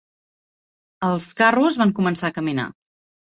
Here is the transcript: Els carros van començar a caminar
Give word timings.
Els 1.09 1.27
carros 1.41 1.77
van 1.83 1.93
començar 1.99 2.31
a 2.31 2.35
caminar 2.39 2.67